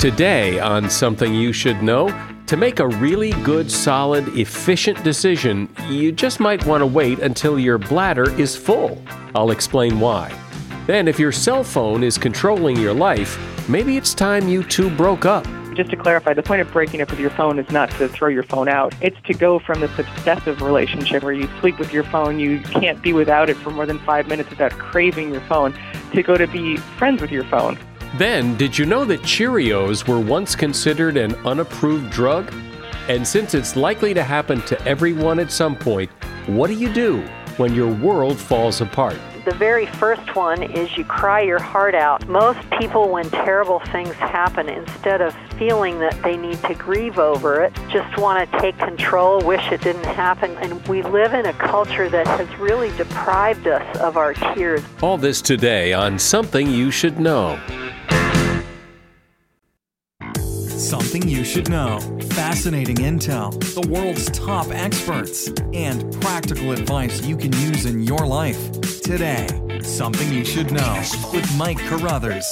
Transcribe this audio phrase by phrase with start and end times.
[0.00, 2.08] Today, on Something You Should Know,
[2.46, 7.58] to make a really good, solid, efficient decision, you just might want to wait until
[7.58, 9.04] your bladder is full.
[9.34, 10.34] I'll explain why.
[10.86, 13.38] Then, if your cell phone is controlling your life,
[13.68, 15.44] maybe it's time you two broke up.
[15.74, 18.28] Just to clarify, the point of breaking up with your phone is not to throw
[18.28, 18.94] your phone out.
[19.02, 23.02] It's to go from this obsessive relationship where you sleep with your phone, you can't
[23.02, 25.78] be without it for more than five minutes without craving your phone,
[26.14, 27.78] to go to be friends with your phone.
[28.16, 32.52] Then, did you know that Cheerios were once considered an unapproved drug?
[33.08, 36.10] And since it's likely to happen to everyone at some point,
[36.46, 37.20] what do you do
[37.56, 39.18] when your world falls apart?
[39.50, 42.24] The very first one is you cry your heart out.
[42.28, 47.64] Most people, when terrible things happen, instead of feeling that they need to grieve over
[47.64, 50.56] it, just want to take control, wish it didn't happen.
[50.58, 54.84] And we live in a culture that has really deprived us of our tears.
[55.02, 57.58] All this today on Something You Should Know.
[60.80, 62.00] Something you should know.
[62.30, 68.80] Fascinating intel, the world's top experts, and practical advice you can use in your life.
[69.02, 69.46] Today,
[69.82, 71.02] Something You Should Know
[71.34, 72.46] with Mike Carruthers.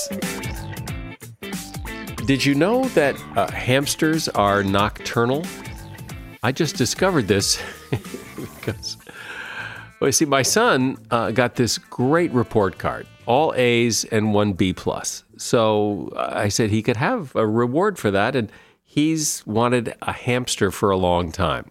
[2.27, 5.47] Did you know that uh, hamsters are nocturnal?
[6.43, 7.59] I just discovered this
[8.37, 8.98] because,
[10.01, 14.53] well, you see, my son uh, got this great report card, all A's and one
[14.53, 15.25] B plus.
[15.37, 18.51] So uh, I said he could have a reward for that, and
[18.85, 21.71] he's wanted a hamster for a long time.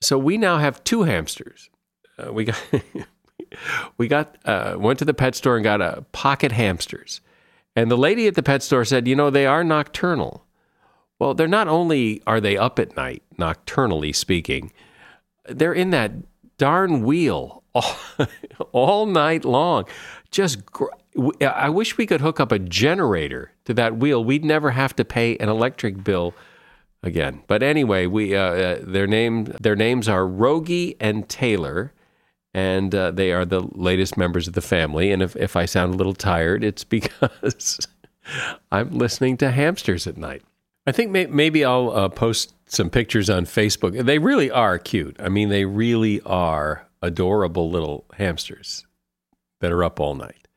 [0.00, 1.70] So we now have two hamsters.
[2.18, 2.62] Uh, we got
[3.98, 7.20] we got uh, went to the pet store and got a pocket hamsters,
[7.74, 10.44] and the lady at the pet store said, you know, they are nocturnal.
[11.18, 14.72] Well, they're not only are they up at night, nocturnally speaking,
[15.46, 16.12] they're in that
[16.60, 17.96] darn wheel all,
[18.72, 19.86] all night long.
[20.30, 20.92] Just gr-
[21.40, 24.22] I wish we could hook up a generator to that wheel.
[24.22, 26.34] We'd never have to pay an electric bill
[27.02, 27.42] again.
[27.46, 31.94] But anyway, we uh, uh, their name their names are Rogie and Taylor,
[32.52, 35.10] and uh, they are the latest members of the family.
[35.10, 37.88] And if if I sound a little tired, it's because
[38.70, 40.42] I'm listening to hamsters at night.
[40.86, 44.04] I think may- maybe I'll uh, post some pictures on Facebook.
[44.04, 45.16] They really are cute.
[45.18, 48.86] I mean, they really are adorable little hamsters
[49.60, 50.48] that are up all night.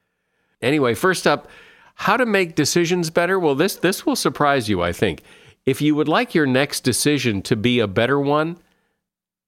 [0.62, 1.50] Anyway, first up,
[1.96, 3.38] how to make decisions better.
[3.38, 5.22] Well, this this will surprise you, I think.
[5.66, 8.58] If you would like your next decision to be a better one,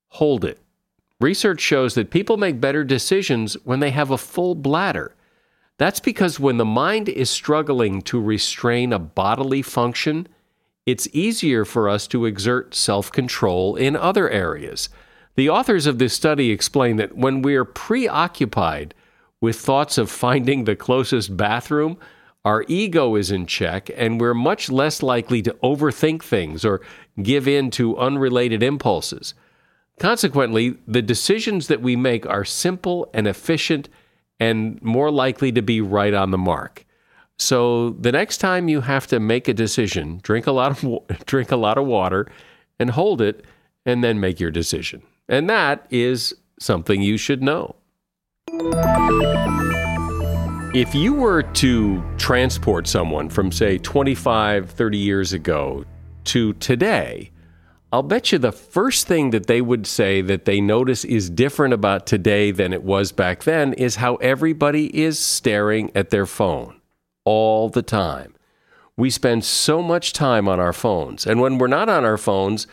[0.08, 0.60] hold it.
[1.20, 5.16] Research shows that people make better decisions when they have a full bladder.
[5.78, 10.28] That's because when the mind is struggling to restrain a bodily function,
[10.86, 14.90] it's easier for us to exert self control in other areas.
[15.36, 18.94] The authors of this study explain that when we are preoccupied
[19.42, 21.98] with thoughts of finding the closest bathroom,
[22.46, 26.80] our ego is in check and we're much less likely to overthink things or
[27.22, 29.34] give in to unrelated impulses.
[30.00, 33.90] Consequently, the decisions that we make are simple and efficient
[34.40, 36.85] and more likely to be right on the mark.
[37.38, 41.52] So the next time you have to make a decision, drink a lot of drink
[41.52, 42.32] a lot of water
[42.80, 43.46] and hold it
[43.86, 45.02] and then make your decision.
[45.28, 47.76] And that is something you should know.
[50.74, 55.86] If you were to transport someone from, say, 25, 30 years ago
[56.26, 57.32] to today,
[57.94, 61.74] I'll bet you the first thing that they would say that they notice is different
[61.74, 66.76] about today than it was back then is how everybody is staring at their phone
[67.26, 68.36] all the time.
[68.96, 71.26] We spend so much time on our phones.
[71.26, 72.66] And when we're not on our phones,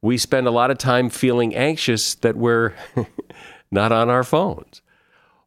[0.00, 2.72] we spend a lot of time feeling anxious that we're
[3.70, 4.80] not on our phones.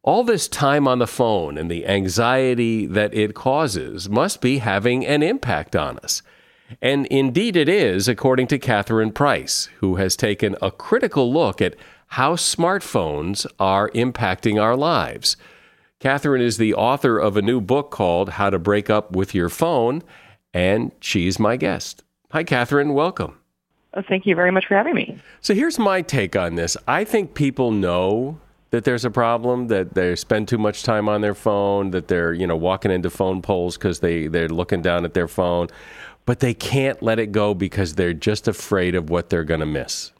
[0.04, 5.06] All this time on the phone and the anxiety that it causes must be having
[5.06, 6.22] an impact on us.
[6.82, 11.76] And indeed it is, according to Catherine Price, who has taken a critical look at
[12.14, 15.36] how smartphones are impacting our lives.
[16.00, 19.50] Catherine is the author of a new book called How to Break Up with Your
[19.50, 20.02] Phone,
[20.54, 22.06] and she's my guest.
[22.32, 22.94] Hi, Catherine.
[22.94, 23.38] Welcome.
[23.94, 25.20] Oh, thank you very much for having me.
[25.42, 26.78] So here's my take on this.
[26.88, 28.40] I think people know
[28.70, 32.32] that there's a problem that they spend too much time on their phone that they're
[32.32, 35.68] you know walking into phone poles because they they're looking down at their phone
[36.28, 39.66] but they can't let it go because they're just afraid of what they're going to
[39.66, 40.12] miss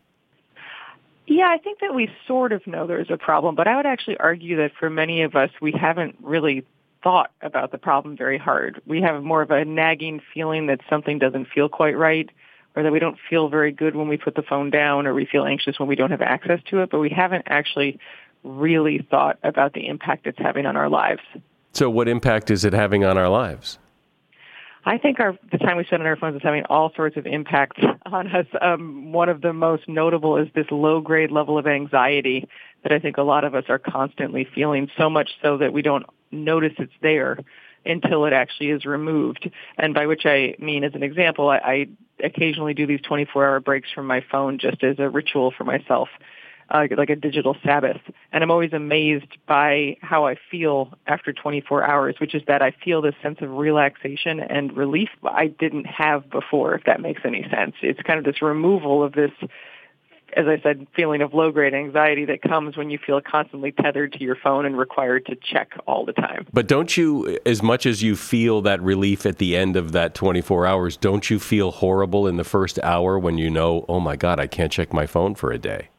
[1.30, 4.18] yeah i think that we sort of know there's a problem but i would actually
[4.18, 6.66] argue that for many of us we haven't really
[7.04, 11.18] thought about the problem very hard we have more of a nagging feeling that something
[11.18, 12.30] doesn't feel quite right
[12.76, 15.26] or that we don't feel very good when we put the phone down or we
[15.26, 17.98] feel anxious when we don't have access to it but we haven't actually
[18.44, 21.22] really thought about the impact it's having on our lives.
[21.74, 23.80] So, what impact is it having on our lives?
[24.86, 27.26] I think our the time we spend on our phones is having all sorts of
[27.26, 28.46] impacts on us.
[28.62, 32.48] Um, one of the most notable is this low grade level of anxiety
[32.84, 34.90] that I think a lot of us are constantly feeling.
[34.98, 37.40] So much so that we don't notice it's there
[37.86, 39.50] until it actually is removed.
[39.78, 41.88] And by which I mean, as an example, I, I
[42.24, 46.10] occasionally do these 24 hour breaks from my phone just as a ritual for myself
[46.70, 48.02] uh, like a digital Sabbath.
[48.32, 52.72] And I'm always amazed by how I feel after 24 hours, which is that I
[52.72, 57.46] feel this sense of relaxation and relief I didn't have before, if that makes any
[57.50, 57.76] sense.
[57.82, 59.32] It's kind of this removal of this
[60.36, 64.14] as I said, feeling of low grade anxiety that comes when you feel constantly tethered
[64.14, 66.48] to your phone and required to check all the time.
[66.54, 70.14] But don't you, as much as you feel that relief at the end of that
[70.14, 74.16] 24 hours, don't you feel horrible in the first hour when you know, oh my
[74.16, 75.90] God, I can't check my phone for a day?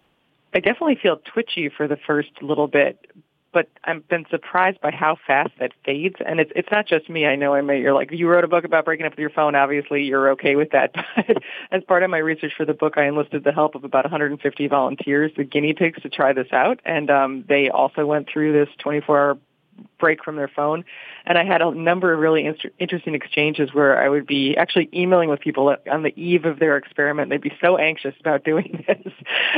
[0.55, 3.07] I definitely feel twitchy for the first little bit,
[3.53, 6.17] but I've been surprised by how fast that fades.
[6.25, 7.27] And it's it's not just me.
[7.27, 9.31] I know I may you're like you wrote a book about breaking up with your
[9.31, 9.55] phone.
[9.55, 10.95] Obviously, you're okay with that.
[11.17, 14.05] But as part of my research for the book, I enlisted the help of about
[14.05, 16.81] 150 volunteers, the guinea pigs, to try this out.
[16.85, 19.39] And um, they also went through this 24-hour
[20.01, 20.85] break from their phone.
[21.27, 24.89] And I had a number of really inter- interesting exchanges where I would be actually
[24.93, 27.31] emailing with people on the eve of their experiment.
[27.31, 29.13] They'd be so anxious about doing this.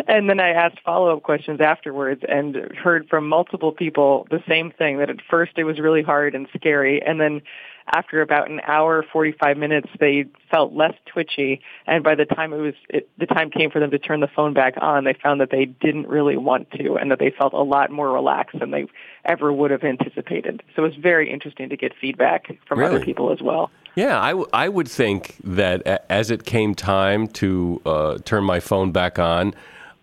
[0.06, 4.98] And then I asked follow-up questions afterwards and heard from multiple people the same thing,
[4.98, 7.00] that at first it was really hard and scary.
[7.00, 7.42] And then
[7.86, 11.60] after about an hour, 45 minutes, they felt less twitchy.
[11.86, 14.28] And by the time it was, it, the time came for them to turn the
[14.28, 17.52] phone back on, they found that they didn't really want to and that they felt
[17.52, 18.86] a lot more relaxed than they
[19.24, 20.62] ever would have anticipated.
[20.74, 22.96] So it was very interesting to get feedback from really?
[22.96, 23.70] other people as well.
[23.94, 28.58] Yeah, I, w- I would think that as it came time to uh, turn my
[28.58, 29.54] phone back on,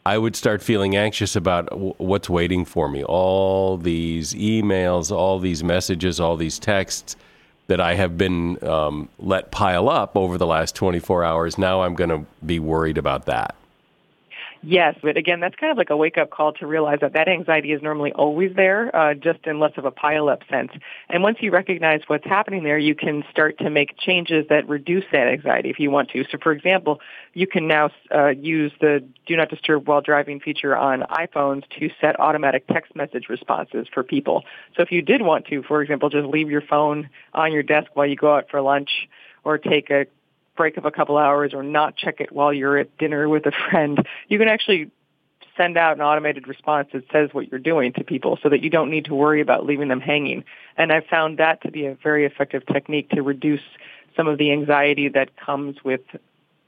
[0.05, 3.03] I would start feeling anxious about w- what's waiting for me.
[3.03, 7.15] All these emails, all these messages, all these texts
[7.69, 11.57] that I have been um, let pile up over the last 24 hours.
[11.57, 13.55] Now I'm going to be worried about that.
[14.61, 17.71] Yes, but again, that's kind of like a wake-up call to realize that that anxiety
[17.71, 20.71] is normally always there, uh, just in less of a pile-up sense.
[21.09, 25.05] And once you recognize what's happening there, you can start to make changes that reduce
[25.13, 26.25] that anxiety if you want to.
[26.29, 26.99] So, for example,
[27.33, 31.89] you can now uh, use the Do Not Disturb While Driving feature on iPhones to
[32.01, 34.43] set automatic text message responses for people.
[34.75, 37.91] So if you did want to, for example, just leave your phone on your desk
[37.93, 39.07] while you go out for lunch
[39.45, 40.05] or take a
[40.59, 43.51] break of a couple hours or not check it while you're at dinner with a
[43.69, 44.91] friend, you can actually
[45.55, 48.69] send out an automated response that says what you're doing to people so that you
[48.69, 50.43] don't need to worry about leaving them hanging.
[50.77, 53.61] And I've found that to be a very effective technique to reduce
[54.17, 56.01] some of the anxiety that comes with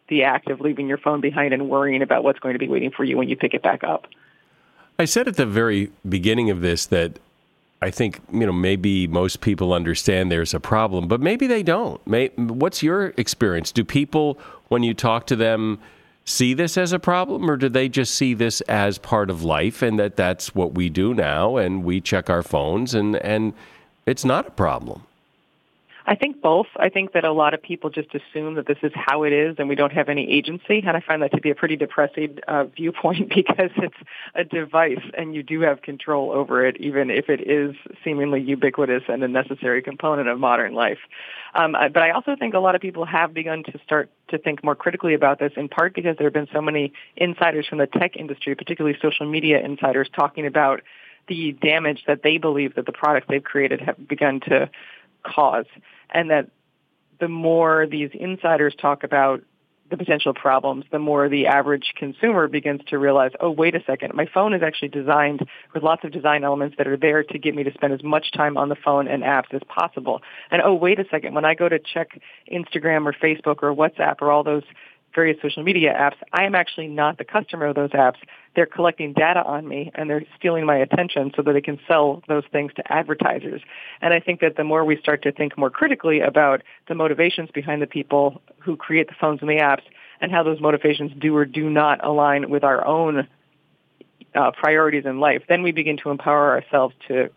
[0.07, 2.91] the act of leaving your phone behind and worrying about what's going to be waiting
[2.91, 4.07] for you when you pick it back up.
[4.97, 7.19] I said at the very beginning of this that
[7.81, 12.05] I think you know maybe most people understand there's a problem, but maybe they don't.
[12.05, 13.71] May, what's your experience?
[13.71, 14.37] Do people,
[14.67, 15.79] when you talk to them,
[16.23, 19.81] see this as a problem, or do they just see this as part of life
[19.81, 23.53] and that that's what we do now, and we check our phones and and
[24.05, 25.03] it's not a problem?
[26.11, 26.67] I think both.
[26.75, 29.55] I think that a lot of people just assume that this is how it is
[29.59, 30.83] and we don't have any agency.
[30.85, 33.95] And I find that to be a pretty depressing uh, viewpoint because it's
[34.35, 39.03] a device and you do have control over it, even if it is seemingly ubiquitous
[39.07, 40.99] and a necessary component of modern life.
[41.55, 44.65] Um, but I also think a lot of people have begun to start to think
[44.65, 47.87] more critically about this, in part because there have been so many insiders from the
[47.87, 50.81] tech industry, particularly social media insiders, talking about
[51.29, 54.69] the damage that they believe that the products they've created have begun to
[55.23, 55.65] cause.
[56.11, 56.49] And that
[57.19, 59.41] the more these insiders talk about
[59.91, 64.13] the potential problems, the more the average consumer begins to realize, oh, wait a second,
[64.15, 67.53] my phone is actually designed with lots of design elements that are there to get
[67.53, 70.21] me to spend as much time on the phone and apps as possible.
[70.49, 72.19] And oh, wait a second, when I go to check
[72.51, 74.63] Instagram or Facebook or WhatsApp or all those
[75.13, 78.17] various social media apps, I am actually not the customer of those apps.
[78.55, 82.21] They're collecting data on me and they're stealing my attention so that they can sell
[82.27, 83.61] those things to advertisers.
[84.01, 87.49] And I think that the more we start to think more critically about the motivations
[87.51, 89.83] behind the people who create the phones and the apps
[90.19, 93.27] and how those motivations do or do not align with our own
[94.35, 97.29] uh, priorities in life, then we begin to empower ourselves to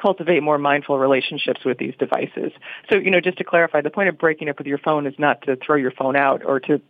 [0.00, 2.52] cultivate more mindful relationships with these devices.
[2.90, 5.14] So, you know, just to clarify, the point of breaking up with your phone is
[5.18, 6.80] not to throw your phone out or to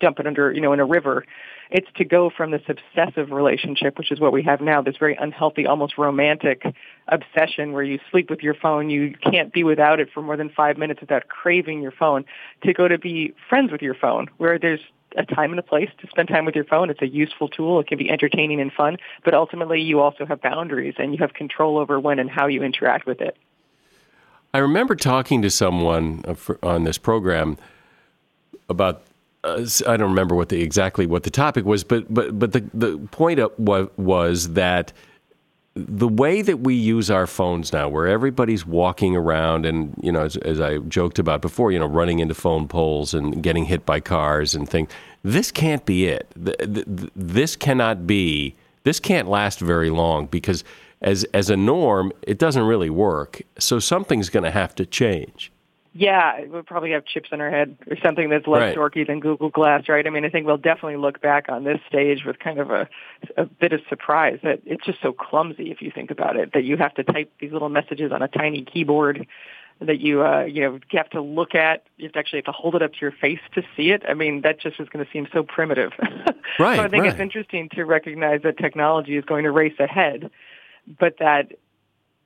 [0.00, 1.24] dump it under, you know, in a river.
[1.70, 5.16] It's to go from this obsessive relationship, which is what we have now, this very
[5.18, 6.64] unhealthy, almost romantic
[7.08, 10.50] obsession where you sleep with your phone, you can't be without it for more than
[10.50, 12.26] five minutes without craving your phone,
[12.62, 14.80] to go to be friends with your phone, where there's
[15.16, 16.90] a time and a place to spend time with your phone.
[16.90, 17.80] It's a useful tool.
[17.80, 21.34] It can be entertaining and fun, but ultimately you also have boundaries and you have
[21.34, 23.36] control over when and how you interact with it.
[24.54, 27.56] I remember talking to someone uh, on this program
[28.68, 29.02] about
[29.44, 32.60] uh, I don't remember what the exactly what the topic was, but but but the
[32.74, 34.92] the point was was that
[35.74, 40.22] the way that we use our phones now, where everybody's walking around and you know,
[40.22, 43.86] as, as I joked about before, you know, running into phone poles and getting hit
[43.86, 44.90] by cars and things.
[45.22, 46.26] This can't be it.
[46.34, 48.54] This cannot be.
[48.84, 50.64] This can't last very long because
[51.00, 53.42] as as a norm, it doesn't really work.
[53.58, 55.52] So something's going to have to change.
[55.94, 58.76] Yeah, we'll probably have chips in our head or something that's less right.
[58.76, 60.06] dorky than Google Glass, right?
[60.06, 62.88] I mean, I think we'll definitely look back on this stage with kind of a,
[63.36, 66.64] a bit of surprise that it's just so clumsy if you think about it, that
[66.64, 69.26] you have to type these little messages on a tiny keyboard
[69.86, 71.84] that you uh, you know you have to look at.
[71.98, 74.02] You have to actually have to hold it up to your face to see it.
[74.08, 75.92] I mean, that just is going to seem so primitive.
[76.58, 76.76] Right.
[76.76, 77.12] so I think right.
[77.12, 80.30] it's interesting to recognize that technology is going to race ahead,
[80.98, 81.52] but that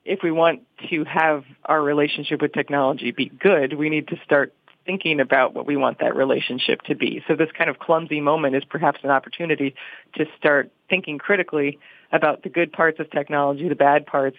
[0.07, 4.55] if we want to have our relationship with technology be good, we need to start
[4.87, 7.23] thinking about what we want that relationship to be.
[7.27, 9.75] So this kind of clumsy moment is perhaps an opportunity
[10.15, 11.81] to start thinking critically
[12.13, 14.37] about the good parts of technology, the bad parts,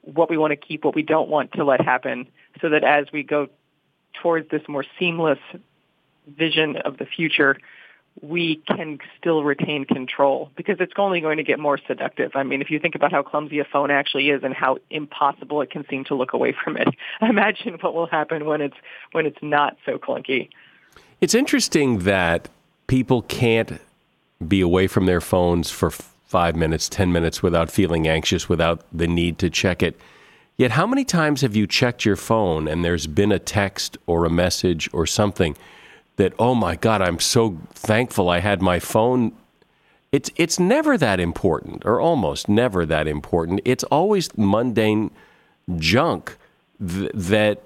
[0.00, 2.26] what we want to keep, what we don't want to let happen,
[2.62, 3.48] so that as we go
[4.22, 5.38] towards this more seamless
[6.26, 7.58] vision of the future,
[8.22, 12.32] we can still retain control because it's only going to get more seductive.
[12.34, 15.60] I mean, if you think about how clumsy a phone actually is and how impossible
[15.62, 16.88] it can seem to look away from it,
[17.20, 18.76] imagine what will happen when it's
[19.12, 20.48] when it's not so clunky.
[21.20, 22.48] It's interesting that
[22.86, 23.80] people can't
[24.46, 29.06] be away from their phones for 5 minutes, 10 minutes without feeling anxious, without the
[29.06, 29.98] need to check it.
[30.58, 34.24] Yet how many times have you checked your phone and there's been a text or
[34.24, 35.56] a message or something
[36.16, 39.32] that oh my god i'm so thankful i had my phone.
[40.12, 43.60] It's it's never that important or almost never that important.
[43.64, 45.10] It's always mundane
[45.76, 46.36] junk
[46.78, 47.62] th- that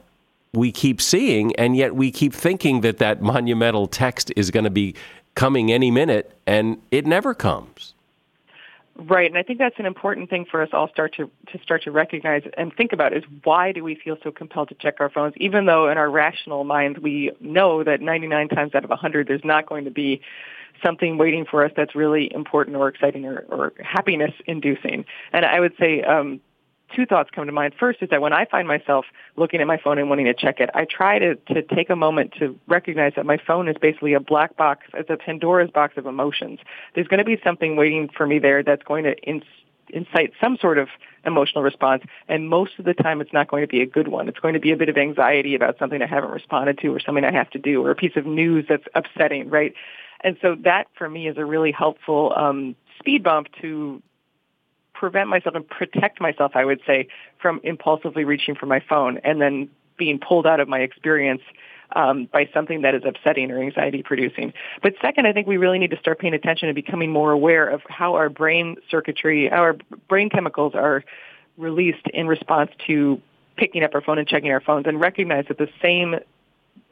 [0.52, 4.70] we keep seeing and yet we keep thinking that that monumental text is going to
[4.70, 4.94] be
[5.34, 7.94] coming any minute and it never comes
[9.02, 11.84] Right, and I think that's an important thing for us all start to to start
[11.84, 15.08] to recognize and think about is why do we feel so compelled to check our
[15.08, 19.26] phones, even though in our rational minds we know that 99 times out of 100
[19.26, 20.20] there's not going to be
[20.82, 25.06] something waiting for us that's really important or exciting or, or happiness inducing.
[25.32, 26.42] And I would say um,
[26.94, 27.74] two thoughts come to mind.
[27.78, 29.06] First is that when I find myself
[29.36, 31.96] looking at my phone and wanting to check it, I try to, to take a
[31.96, 35.94] moment to recognize that my phone is basically a black box, it's a Pandora's box
[35.96, 36.60] of emotions.
[36.94, 39.44] There's going to be something waiting for me there that's going to ins-
[39.88, 40.88] incite some sort of
[41.24, 44.28] emotional response, and most of the time it's not going to be a good one.
[44.28, 47.00] It's going to be a bit of anxiety about something I haven't responded to or
[47.00, 49.74] something I have to do or a piece of news that's upsetting, right?
[50.22, 54.02] And so that for me is a really helpful um, speed bump to
[55.00, 57.08] prevent myself and protect myself, I would say,
[57.40, 61.40] from impulsively reaching for my phone and then being pulled out of my experience
[61.96, 64.52] um, by something that is upsetting or anxiety producing.
[64.82, 67.66] But second, I think we really need to start paying attention and becoming more aware
[67.66, 69.76] of how our brain circuitry, our
[70.06, 71.02] brain chemicals are
[71.56, 73.20] released in response to
[73.56, 76.16] picking up our phone and checking our phones and recognize that the same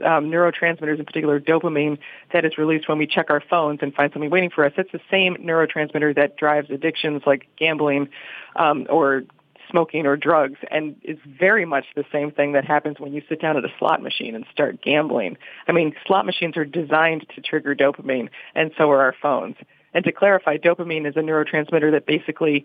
[0.05, 1.99] um, neurotransmitters, in particular dopamine,
[2.33, 4.73] that is released when we check our phones and find something waiting for us.
[4.77, 8.09] It's the same neurotransmitter that drives addictions like gambling
[8.57, 9.25] um, or
[9.71, 13.41] smoking or drugs, and is very much the same thing that happens when you sit
[13.41, 15.37] down at a slot machine and start gambling.
[15.67, 19.57] I mean, slot machines are designed to trigger dopamine, and so are our phones.
[19.95, 22.65] And to clarify, dopamine is a neurotransmitter that basically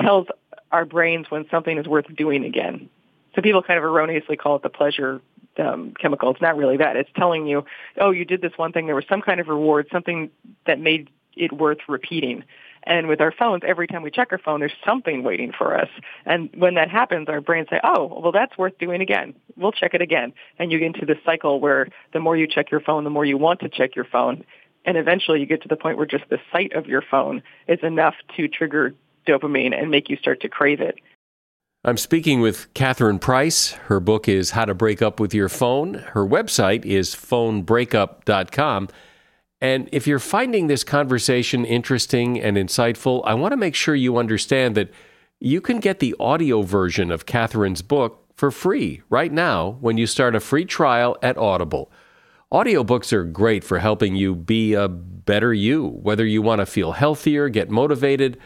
[0.00, 0.26] tells
[0.72, 2.88] our brains when something is worth doing again.
[3.34, 5.20] So people kind of erroneously call it the pleasure
[5.58, 6.30] um, chemical.
[6.30, 6.96] It's not really that.
[6.96, 7.64] It's telling you,
[8.00, 8.86] oh, you did this one thing.
[8.86, 10.30] There was some kind of reward, something
[10.66, 12.44] that made it worth repeating.
[12.84, 15.88] And with our phones, every time we check our phone, there's something waiting for us.
[16.24, 19.34] And when that happens, our brains say, oh, well, that's worth doing again.
[19.56, 20.32] We'll check it again.
[20.58, 23.24] And you get into this cycle where the more you check your phone, the more
[23.24, 24.44] you want to check your phone.
[24.84, 27.80] And eventually you get to the point where just the sight of your phone is
[27.82, 28.94] enough to trigger
[29.26, 30.96] dopamine and make you start to crave it.
[31.86, 33.70] I'm speaking with Catherine Price.
[33.70, 35.94] Her book is How to Break Up with Your Phone.
[35.94, 38.88] Her website is phonebreakup.com.
[39.60, 44.16] And if you're finding this conversation interesting and insightful, I want to make sure you
[44.16, 44.90] understand that
[45.38, 50.08] you can get the audio version of Catherine's book for free right now when you
[50.08, 51.92] start a free trial at Audible.
[52.52, 56.92] Audiobooks are great for helping you be a better you, whether you want to feel
[56.92, 58.38] healthier, get motivated,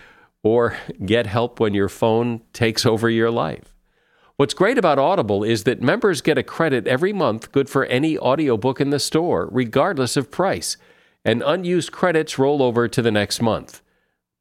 [0.43, 3.75] or get help when your phone takes over your life.
[4.37, 8.17] What's great about Audible is that members get a credit every month good for any
[8.17, 10.79] audiobook in the store, regardless of price,
[11.27, 13.83] and unused credits roll over to the next month.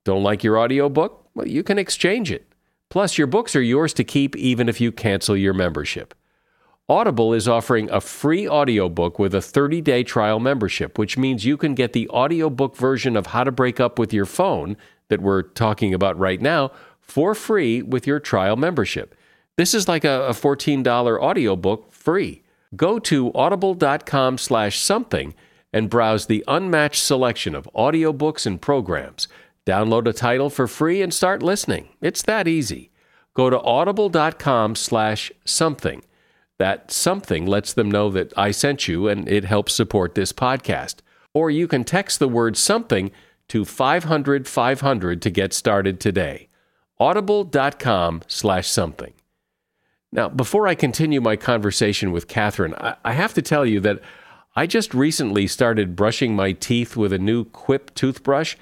[0.06, 1.28] Don't like your audiobook?
[1.36, 2.48] Well, you can exchange it.
[2.90, 6.16] Plus, your books are yours to keep even if you cancel your membership.
[6.88, 11.76] Audible is offering a free audiobook with a 30-day trial membership, which means you can
[11.76, 14.76] get the audiobook version of How to Break Up with Your Phone
[15.10, 19.16] that we're talking about right now for free with your trial membership.
[19.58, 22.44] This is like a, $14 audiobook free.
[22.76, 25.34] Go to audible.com slash something
[25.74, 29.28] and browse the unmatched selection of audiobooks and programs.
[29.66, 31.90] Download a title for free and start listening.
[32.02, 32.92] It's that easy.
[33.34, 36.04] Go to audible.com slash something.
[36.58, 40.96] That something lets them know that I sent you and it helps support this podcast.
[41.34, 43.12] Or you can text the word something
[43.50, 46.48] to 500 500 to get started today.
[47.00, 49.14] Audible.com slash something.
[50.12, 52.74] Now, before I continue my conversation with Catherine,
[53.06, 54.02] I have to tell you that
[54.56, 58.56] I just recently started brushing my teeth with a new Quip toothbrush.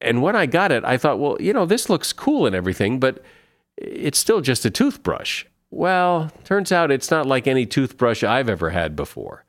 [0.00, 2.98] And when I got it, I thought, well, you know, this looks cool and everything,
[2.98, 3.22] but
[3.76, 5.44] it's still just a toothbrush.
[5.70, 9.44] Well, turns out it's not like any toothbrush I've ever had before.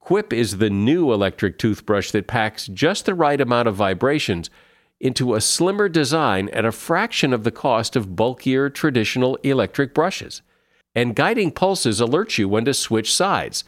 [0.00, 4.50] Quip is the new electric toothbrush that packs just the right amount of vibrations
[4.98, 10.42] into a slimmer design at a fraction of the cost of bulkier traditional electric brushes.
[10.94, 13.64] And guiding pulses alert you when to switch sides.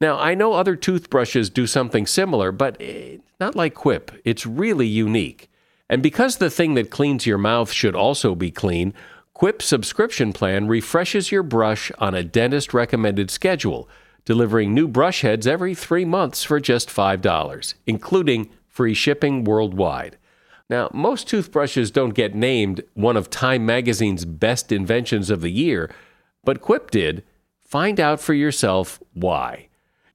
[0.00, 4.12] Now, I know other toothbrushes do something similar, but eh, not like Quip.
[4.24, 5.50] It's really unique.
[5.88, 8.94] And because the thing that cleans your mouth should also be clean,
[9.32, 13.88] Quip subscription plan refreshes your brush on a dentist recommended schedule,
[14.24, 20.16] delivering new brush heads every three months for just $5, including free shipping worldwide.
[20.70, 25.90] Now, most toothbrushes don't get named one of Time magazine's best inventions of the year,
[26.44, 27.24] but Quip did.
[27.60, 29.68] Find out for yourself why.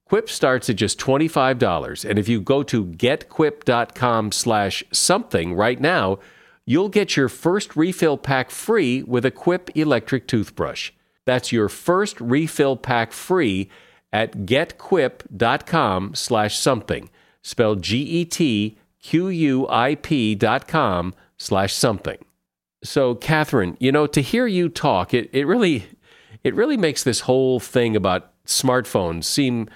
[0.04, 6.18] Quip starts at just $25, and if you go to getquip.com slash something right now,
[6.66, 10.92] you'll get your first refill pack free with a Quip electric toothbrush.
[11.24, 13.70] That's your first refill pack free
[14.14, 17.10] at getquip.com slash something,
[17.42, 18.74] spelled G-E-T-Q-U-I-P
[20.36, 22.24] dot com slash something.
[22.84, 25.86] So, Catherine, you know, to hear you talk, it, it really
[26.44, 29.68] it really makes this whole thing about smartphones seem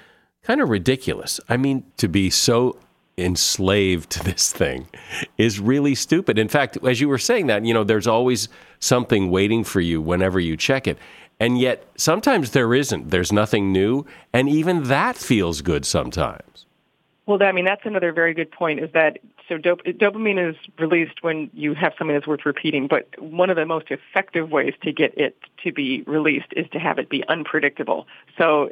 [0.42, 1.40] kind of ridiculous.
[1.48, 2.78] I mean, to be so
[3.16, 4.86] enslaved to this thing
[5.36, 6.38] is really stupid.
[6.38, 8.48] In fact, as you were saying that, you know, there's always
[8.78, 10.98] something waiting for you whenever you check it.
[11.40, 13.10] And yet sometimes there isn't.
[13.10, 14.06] There's nothing new.
[14.32, 16.66] And even that feels good sometimes.
[17.26, 21.22] Well, I mean, that's another very good point is that so dop- dopamine is released
[21.22, 24.92] when you have something that's worth repeating, but one of the most effective ways to
[24.92, 28.06] get it to be released is to have it be unpredictable.
[28.36, 28.70] So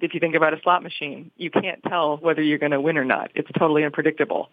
[0.00, 2.98] if you think about a slot machine, you can't tell whether you're going to win
[2.98, 3.30] or not.
[3.34, 4.50] It's totally unpredictable.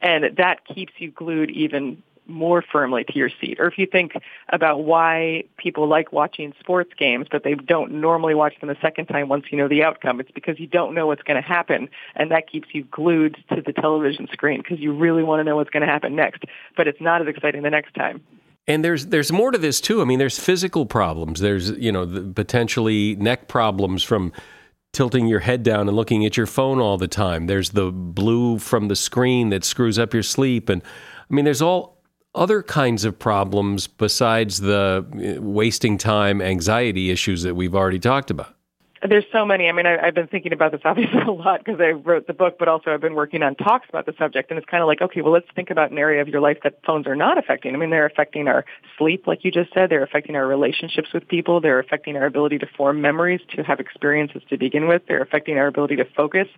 [0.00, 3.58] And that keeps you glued even more firmly to your seat.
[3.58, 4.12] Or if you think
[4.50, 9.06] about why people like watching sports games, but they don't normally watch them a second
[9.06, 11.88] time once you know the outcome, it's because you don't know what's going to happen.
[12.14, 15.56] And that keeps you glued to the television screen because you really want to know
[15.56, 16.44] what's going to happen next.
[16.76, 18.22] But it's not as exciting the next time.
[18.66, 20.02] And there's there's more to this too.
[20.02, 21.40] I mean, there's physical problems.
[21.40, 24.32] There's you know potentially neck problems from
[24.92, 27.46] tilting your head down and looking at your phone all the time.
[27.46, 30.68] There's the blue from the screen that screws up your sleep.
[30.68, 30.82] And
[31.30, 31.97] I mean, there's all
[32.34, 35.04] other kinds of problems besides the
[35.38, 38.54] uh, wasting time, anxiety issues that we've already talked about.
[39.06, 39.68] There's so many.
[39.68, 42.32] I mean, I, I've been thinking about this obviously a lot because I wrote the
[42.32, 44.50] book, but also I've been working on talks about the subject.
[44.50, 46.58] And it's kind of like, okay, well, let's think about an area of your life
[46.64, 47.74] that phones are not affecting.
[47.74, 48.64] I mean, they're affecting our
[48.96, 49.90] sleep, like you just said.
[49.90, 51.60] They're affecting our relationships with people.
[51.60, 55.02] They're affecting our ability to form memories, to have experiences to begin with.
[55.06, 56.48] They're affecting our ability to focus.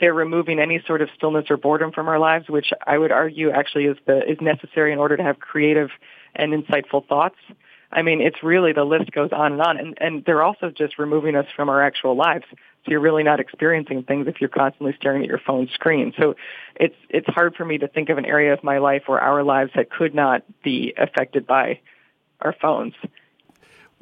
[0.00, 3.50] They're removing any sort of stillness or boredom from our lives, which I would argue
[3.50, 5.90] actually is the is necessary in order to have creative
[6.34, 7.36] and insightful thoughts.
[7.92, 10.98] I mean, it's really the list goes on and on, and and they're also just
[10.98, 12.44] removing us from our actual lives.
[12.50, 16.12] So you're really not experiencing things if you're constantly staring at your phone screen.
[16.18, 16.34] So
[16.74, 19.44] it's it's hard for me to think of an area of my life or our
[19.44, 21.80] lives that could not be affected by
[22.40, 22.94] our phones.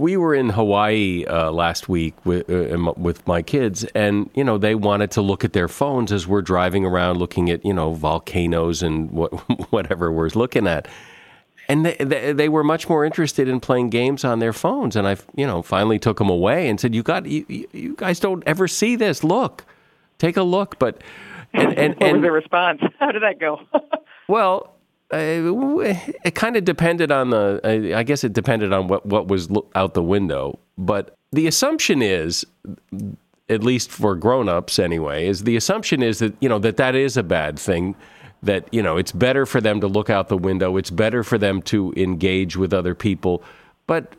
[0.01, 4.57] We were in Hawaii uh, last week with uh, with my kids, and you know
[4.57, 7.93] they wanted to look at their phones as we're driving around, looking at you know
[7.93, 9.29] volcanoes and what,
[9.73, 10.89] whatever we're looking at
[11.71, 14.97] and they, they, they, were much more interested in playing games on their phones.
[14.97, 18.19] And I, you know, finally took them away and said, "You got, you, you guys
[18.19, 19.23] don't ever see this.
[19.23, 19.65] Look,
[20.19, 21.01] take a look." But
[21.53, 22.81] and and, what and, was the response?
[22.99, 23.61] How did that go?
[24.29, 24.75] well,
[25.12, 25.81] uh,
[26.25, 27.61] it kind of depended on the.
[27.96, 30.59] I guess it depended on what what was out the window.
[30.79, 32.46] But the assumption is,
[33.49, 37.16] at least for grown-ups anyway, is the assumption is that you know that that is
[37.16, 37.94] a bad thing
[38.42, 41.37] that you know it's better for them to look out the window it's better for
[41.37, 43.42] them to engage with other people
[43.87, 44.14] but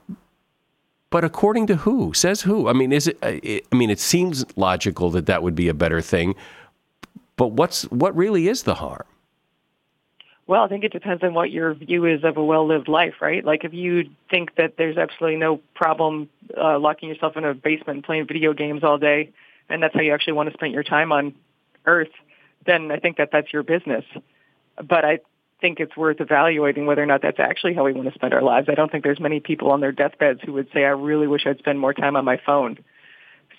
[1.10, 2.14] But according to who?
[2.14, 2.70] Says who?
[2.70, 3.66] I mean, is it, it?
[3.72, 6.36] I mean, it seems logical that that would be a better thing.
[7.36, 9.04] But what's what really is the harm?
[10.52, 13.42] Well, I think it depends on what your view is of a well-lived life, right?
[13.42, 16.28] Like if you think that there's absolutely no problem
[16.62, 19.32] uh, locking yourself in a basement and playing video games all day,
[19.70, 21.36] and that's how you actually want to spend your time on
[21.86, 22.12] Earth,
[22.66, 24.04] then I think that that's your business.
[24.76, 25.20] But I
[25.62, 28.42] think it's worth evaluating whether or not that's actually how we want to spend our
[28.42, 28.68] lives.
[28.70, 31.48] I don't think there's many people on their deathbeds who would say, I really wish
[31.48, 32.78] I'd spend more time on my phone.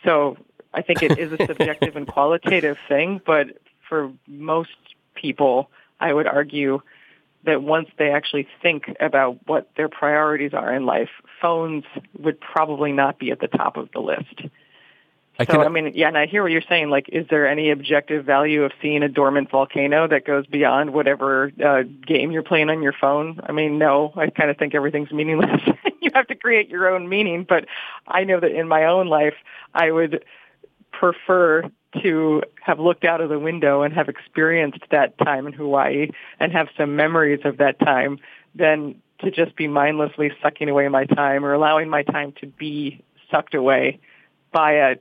[0.04, 0.36] So
[0.74, 3.46] I think it is a subjective and qualitative thing, but
[3.88, 4.76] for most
[5.14, 5.70] people,
[6.02, 6.80] I would argue
[7.44, 11.10] that once they actually think about what their priorities are in life,
[11.40, 11.84] phones
[12.18, 14.42] would probably not be at the top of the list.
[15.38, 16.90] I so, I mean, yeah, and I hear what you're saying.
[16.90, 21.50] Like, is there any objective value of seeing a dormant volcano that goes beyond whatever
[21.64, 23.40] uh, game you're playing on your phone?
[23.42, 24.12] I mean, no.
[24.14, 25.60] I kind of think everything's meaningless.
[26.00, 27.46] you have to create your own meaning.
[27.48, 27.64] But
[28.06, 29.34] I know that in my own life,
[29.72, 30.24] I would
[30.92, 31.62] prefer
[32.02, 36.08] to have looked out of the window and have experienced that time in Hawaii
[36.40, 38.18] and have some memories of that time
[38.54, 43.04] than to just be mindlessly sucking away my time or allowing my time to be
[43.30, 44.00] sucked away
[44.52, 44.96] by a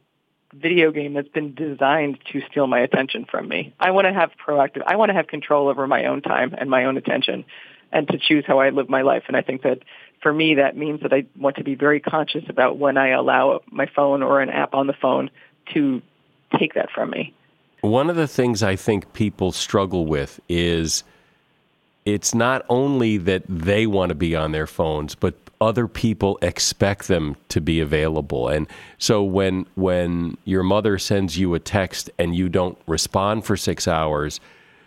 [0.54, 3.74] video game that's been designed to steal my attention from me.
[3.80, 6.70] I want to have proactive, I want to have control over my own time and
[6.70, 7.46] my own attention
[7.92, 9.24] and to choose how I live my life.
[9.28, 9.80] And I think that
[10.22, 13.62] for me, that means that I want to be very conscious about when I allow
[13.70, 15.30] my phone or an app on the phone
[15.74, 16.02] to
[16.58, 17.34] take that from me.
[17.82, 21.04] One of the things I think people struggle with is
[22.06, 27.08] it's not only that they want to be on their phones, but other people expect
[27.08, 28.48] them to be available.
[28.48, 33.56] And so when when your mother sends you a text and you don't respond for
[33.56, 34.40] 6 hours,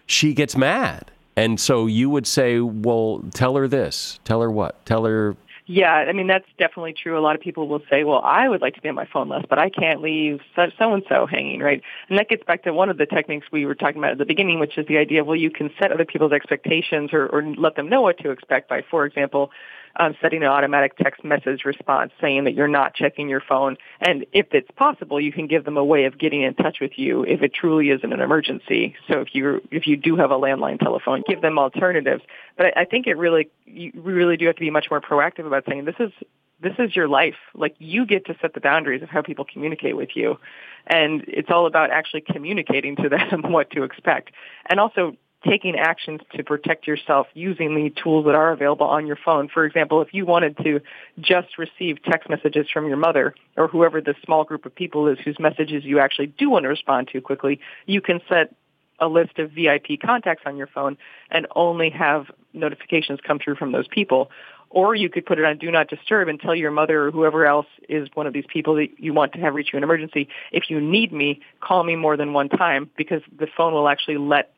[0.07, 1.11] she gets mad.
[1.37, 4.20] And so you would say, "Well, tell her this.
[4.24, 4.85] Tell her what?
[4.85, 7.18] Tell her yeah, I mean that's definitely true.
[7.18, 9.31] A lot of people will say, "Well, I would like to be on my phone
[9.31, 12.72] less, but I can't leave so and so hanging." Right, and that gets back to
[12.74, 15.22] one of the techniques we were talking about at the beginning, which is the idea
[15.22, 18.31] of well, you can set other people's expectations or, or let them know what to
[18.31, 19.50] expect by, for example,
[19.96, 23.76] um, setting an automatic text message response saying that you're not checking your phone.
[24.00, 26.92] And if it's possible, you can give them a way of getting in touch with
[26.96, 28.96] you if it truly isn't an emergency.
[29.09, 32.22] So if you if you do have a landline telephone, give them alternatives.
[32.57, 35.46] But I, I think it really you really do have to be much more proactive
[35.46, 36.12] about saying this is
[36.61, 37.37] this is your life.
[37.54, 40.38] Like you get to set the boundaries of how people communicate with you.
[40.87, 44.33] And it's all about actually communicating to them what to expect.
[44.68, 49.18] And also taking actions to protect yourself using the tools that are available on your
[49.22, 49.48] phone.
[49.48, 50.80] For example, if you wanted to
[51.20, 55.18] just receive text messages from your mother or whoever the small group of people is
[55.24, 58.54] whose messages you actually do want to respond to quickly, you can set
[59.00, 60.96] a list of VIP contacts on your phone
[61.30, 64.30] and only have notifications come through from those people.
[64.70, 67.46] Or you could put it on do not disturb and tell your mother or whoever
[67.46, 70.28] else is one of these people that you want to have reach you in emergency,
[70.52, 74.16] if you need me, call me more than one time because the phone will actually
[74.16, 74.54] let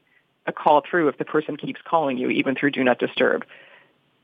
[0.47, 3.45] a call through if the person keeps calling you, even through Do Not Disturb.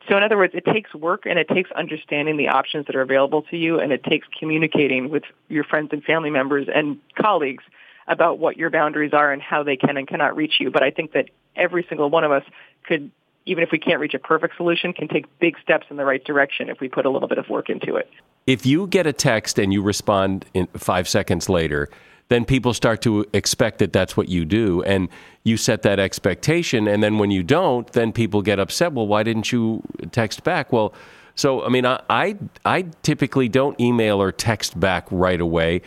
[0.09, 3.03] So in other words, it takes work and it takes understanding the options that are
[3.03, 7.63] available to you and it takes communicating with your friends and family members and colleagues
[8.09, 10.71] about what your boundaries are and how they can and cannot reach you.
[10.71, 12.43] But I think that every single one of us
[12.85, 13.13] could,
[13.47, 16.23] even if we can't reach a perfect solution, can take big steps in the right
[16.25, 18.11] direction if we put a little bit of work into it.
[18.47, 21.89] If you get a text and you respond in five seconds later,
[22.33, 24.83] then people start to expect that that's what you do.
[24.85, 25.09] And
[25.45, 26.89] you set that expectation.
[26.89, 28.95] And then when you don't, then people get upset.
[28.95, 30.73] Well, why didn't you text back?
[30.73, 30.95] Well,
[31.35, 35.83] so, I mean, I, I, I typically don't email or text back right away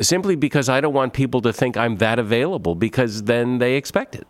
[0.00, 4.14] simply because I don't want people to think I'm that available because then they expect
[4.14, 4.26] it.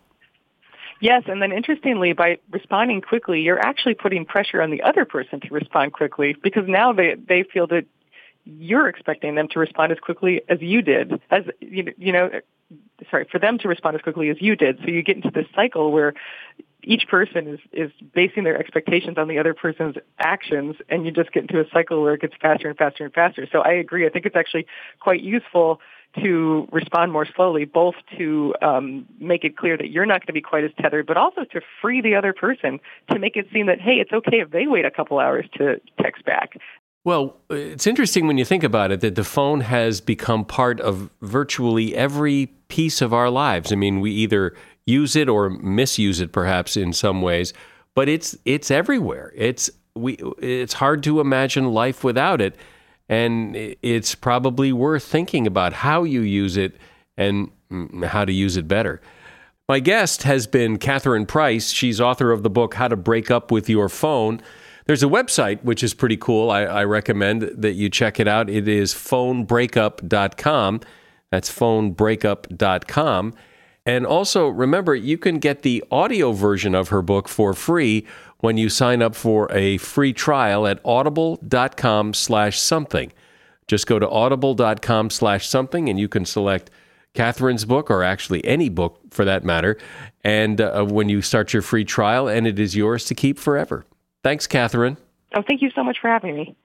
[1.00, 5.40] Yes, and then interestingly, by responding quickly, you're actually putting pressure on the other person
[5.40, 7.84] to respond quickly because now they they feel that
[8.44, 12.30] you're expecting them to respond as quickly as you did, as you know,
[13.10, 14.78] sorry, for them to respond as quickly as you did.
[14.80, 16.14] So you get into this cycle where
[16.84, 21.32] each person is is basing their expectations on the other person's actions, and you just
[21.32, 23.46] get into a cycle where it gets faster and faster and faster.
[23.52, 24.06] So I agree.
[24.06, 24.66] I think it's actually
[24.98, 25.80] quite useful
[26.22, 30.32] to respond more slowly, both to um, make it clear that you're not going to
[30.32, 33.66] be quite as tethered, but also to free the other person to make it seem
[33.66, 36.58] that hey, it's okay if they wait a couple hours to text back.
[37.04, 41.10] Well, it's interesting when you think about it that the phone has become part of
[41.20, 43.72] virtually every piece of our lives.
[43.72, 44.54] I mean, we either
[44.86, 47.52] use it or misuse it perhaps in some ways,
[47.94, 49.32] but it's it's everywhere.
[49.34, 52.54] It's we it's hard to imagine life without it,
[53.08, 56.76] and it's probably worth thinking about how you use it
[57.16, 59.00] and mm, how to use it better.
[59.68, 61.70] My guest has been Catherine Price.
[61.70, 64.40] She's author of the book How to Break Up with Your Phone.
[64.92, 66.50] There's a website which is pretty cool.
[66.50, 68.50] I, I recommend that you check it out.
[68.50, 70.80] It is phonebreakup.com.
[71.30, 73.34] That's phonebreakup.com.
[73.86, 78.06] And also remember, you can get the audio version of her book for free
[78.40, 83.14] when you sign up for a free trial at audible.com slash something.
[83.66, 86.68] Just go to audible.com slash something and you can select
[87.14, 89.78] Catherine's book, or actually any book for that matter,
[90.22, 93.86] and uh, when you start your free trial, and it is yours to keep forever.
[94.22, 94.96] Thanks, Catherine.
[95.34, 96.56] Oh, thank you so much for having me.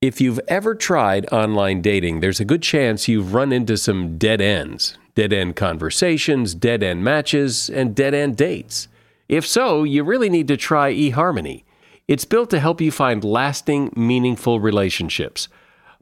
[0.00, 4.40] If you've ever tried online dating, there's a good chance you've run into some dead
[4.40, 8.86] ends dead end conversations, dead end matches, and dead end dates.
[9.28, 11.64] If so, you really need to try eHarmony.
[12.06, 15.48] It's built to help you find lasting, meaningful relationships.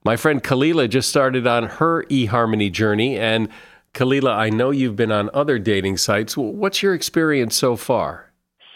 [0.05, 3.49] My friend Kalila just started on her eHarmony journey, and
[3.95, 6.37] Kalila, I know you've been on other dating sites.
[6.37, 8.33] What's your experience so far?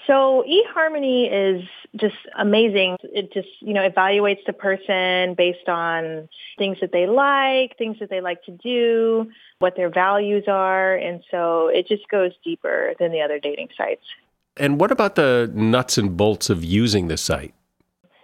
[0.07, 2.97] So eHarmony is just amazing.
[3.03, 8.11] It just, you know, evaluates the person based on things that they like, things that
[8.11, 10.95] they like to do, what their values are.
[10.97, 14.03] And so it just goes deeper than the other dating sites.
[14.57, 17.55] And what about the nuts and bolts of using the site?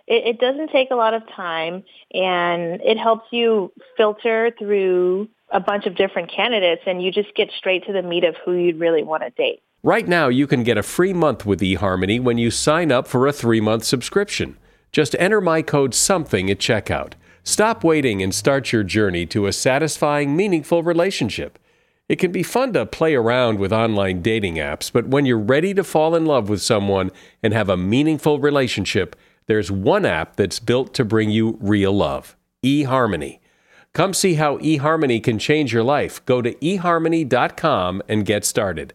[0.07, 5.61] It, it doesn't take a lot of time and it helps you filter through a
[5.61, 8.81] bunch of different candidates and you just get straight to the meat of who you'd
[8.81, 9.63] really want to date.
[9.85, 13.27] Right now, you can get a free month with eHarmony when you sign up for
[13.27, 14.57] a three month subscription.
[14.93, 17.13] Just enter my code SOMETHING at checkout.
[17.43, 21.59] Stop waiting and start your journey to a satisfying, meaningful relationship.
[22.09, 25.75] It can be fun to play around with online dating apps, but when you're ready
[25.75, 27.11] to fall in love with someone
[27.43, 29.15] and have a meaningful relationship,
[29.49, 33.41] there's one app that's built to bring you real love eHarmony.
[33.93, 36.25] Come see how eHarmony can change your life.
[36.25, 38.95] Go to eHarmony.com and get started.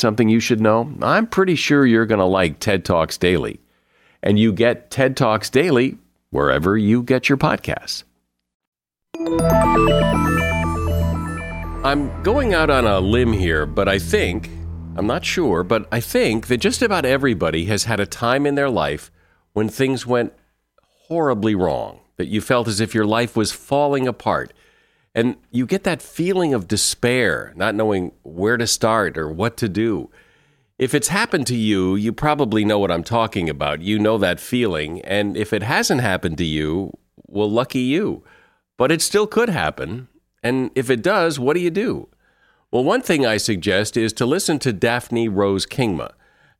[0.00, 0.92] something you should know?
[1.02, 3.60] I'm pretty sure you're going to like TED Talks Daily.
[4.22, 5.98] And you get TED Talks Daily
[6.30, 8.04] wherever you get your podcasts.
[11.84, 14.50] I'm going out on a limb here, but I think,
[14.96, 18.54] I'm not sure, but I think that just about everybody has had a time in
[18.54, 19.10] their life
[19.52, 20.32] when things went
[21.08, 24.52] horribly wrong, that you felt as if your life was falling apart.
[25.14, 29.68] And you get that feeling of despair, not knowing where to start or what to
[29.68, 30.10] do.
[30.78, 33.82] If it's happened to you, you probably know what I'm talking about.
[33.82, 35.00] You know that feeling.
[35.02, 36.96] And if it hasn't happened to you,
[37.26, 38.24] well, lucky you.
[38.78, 40.08] But it still could happen.
[40.42, 42.08] And if it does, what do you do?
[42.70, 46.12] Well, one thing I suggest is to listen to Daphne Rose Kingma.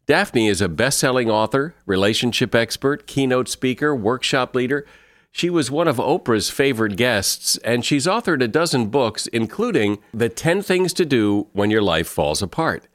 [0.07, 4.85] Daphne is a best selling author, relationship expert, keynote speaker, workshop leader.
[5.33, 10.29] She was one of Oprah's favorite guests, and she's authored a dozen books, including The
[10.29, 12.88] 10 Things to Do When Your Life Falls Apart.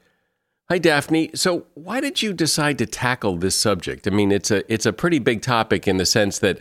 [0.68, 1.30] Hi, Daphne.
[1.34, 4.06] So, why did you decide to tackle this subject?
[4.06, 6.58] I mean, it's a, it's a pretty big topic in the sense that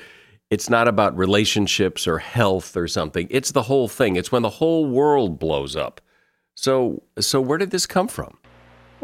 [0.50, 3.28] it's not about relationships or health or something.
[3.32, 4.16] It's the whole thing.
[4.16, 6.02] It's when the whole world blows up.
[6.54, 8.38] So, so where did this come from?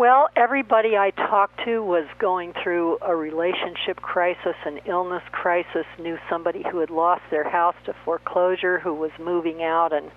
[0.02, 6.18] Well, everybody I talked to was going through a relationship crisis, an illness crisis, knew
[6.28, 10.10] somebody who had lost their house to foreclosure, who was moving out and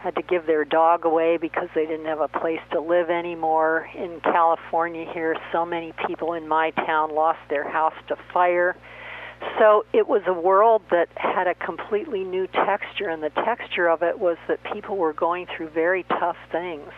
[0.00, 3.88] had to give their dog away because they didn't have a place to live anymore.
[3.96, 8.76] In California here, so many people in my town lost their house to fire.
[9.58, 14.02] So it was a world that had a completely new texture, and the texture of
[14.02, 16.90] it was that people were going through very tough things.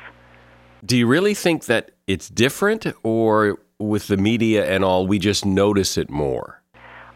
[0.84, 5.44] Do you really think that it's different, or with the media and all, we just
[5.44, 6.62] notice it more?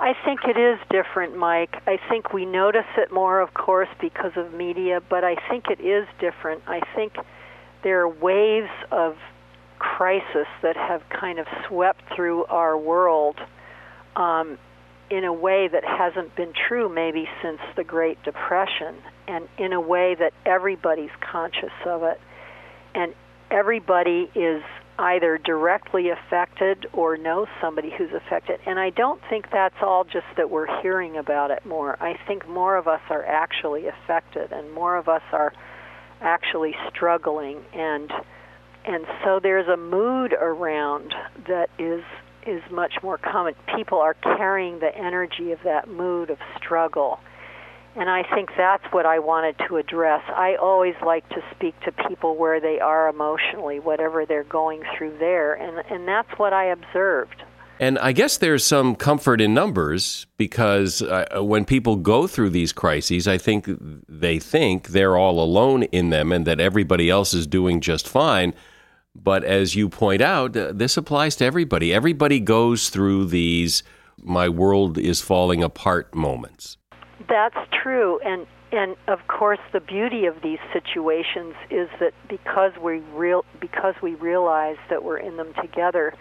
[0.00, 1.76] I think it is different, Mike.
[1.87, 5.81] I think we notice it more, of course, because of media, but I think it
[5.81, 6.62] is different.
[6.66, 7.16] I think
[7.83, 9.16] there are waves of
[9.79, 13.37] crisis that have kind of swept through our world
[14.16, 14.59] um,
[15.11, 18.94] in a way that hasn't been true maybe since the Great Depression,
[19.29, 22.20] and in a way that everybody's conscious of it.
[22.94, 23.14] And
[23.50, 24.62] everybody is
[25.01, 28.61] either directly affected or know somebody who's affected.
[28.67, 32.01] And I don't think that's all just that we're hearing about it more.
[32.03, 35.53] I think more of us are actually affected and more of us are
[36.21, 38.13] actually struggling and
[38.85, 41.15] and so there's a mood around
[41.49, 42.03] that is
[42.47, 43.55] is much more common.
[43.77, 47.21] People are carrying the energy of that mood of struggle
[47.96, 50.22] and I think that's what I wanted to address.
[50.29, 55.18] I always like to speak to people where they are emotionally, whatever they're going through
[55.18, 57.42] there, and and that's what I observed.
[57.81, 62.74] And I guess there's some comfort in numbers because uh, when people go through these
[62.74, 63.66] crises, I think
[64.07, 68.53] they think they're all alone in them and that everybody else is doing just fine.
[69.14, 71.92] But as you point out, uh, this applies to everybody.
[71.92, 73.83] Everybody goes through these
[74.22, 76.76] my world is falling apart moments.
[77.31, 82.99] That's true, and and of course the beauty of these situations is that because we
[83.14, 86.12] real because we realize that we're in them together,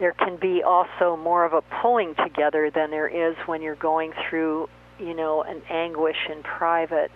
[0.00, 4.12] there can be also more of a pulling together than there is when you're going
[4.28, 7.12] through, you know, an anguish in private.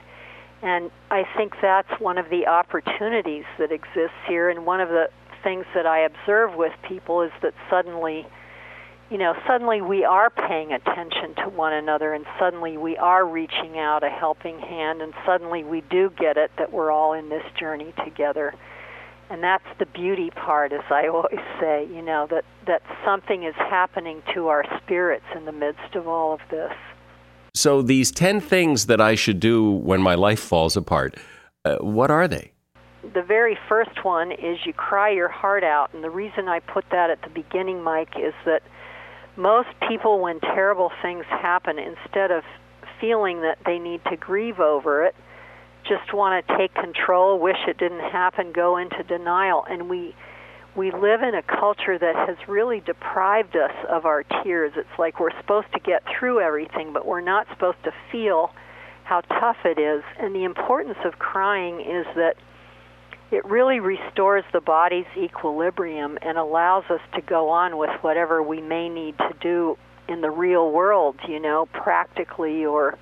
[0.62, 5.10] And I think that's one of the opportunities that exists here and one of the
[5.42, 8.26] things that I observe with people is that suddenly
[9.10, 13.78] you know, suddenly we are paying attention to one another and suddenly we are reaching
[13.78, 17.44] out a helping hand and suddenly we do get it that we're all in this
[17.58, 18.52] journey together.
[19.30, 23.54] And that's the beauty part, as I always say, you know, that, that something is
[23.56, 26.72] happening to our spirits in the midst of all of this.
[27.54, 31.16] So, these 10 things that I should do when my life falls apart,
[31.64, 32.52] uh, what are they?
[33.14, 35.94] The very first one is you cry your heart out.
[35.94, 38.62] And the reason I put that at the beginning, Mike, is that
[39.36, 42.44] most people, when terrible things happen, instead of
[43.00, 45.14] feeling that they need to grieve over it,
[45.88, 49.64] just want to take control, wish it didn't happen, go into denial.
[49.68, 50.14] And we
[50.74, 54.72] we live in a culture that has really deprived us of our tears.
[54.76, 58.50] It's like we're supposed to get through everything, but we're not supposed to feel
[59.04, 60.02] how tough it is.
[60.18, 62.36] And the importance of crying is that
[63.30, 68.60] it really restores the body's equilibrium and allows us to go on with whatever we
[68.60, 69.76] may need to do
[70.08, 72.96] in the real world, you know, practically or